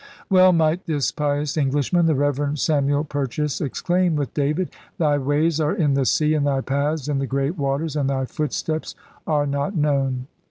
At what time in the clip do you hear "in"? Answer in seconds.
5.75-5.93, 7.07-7.19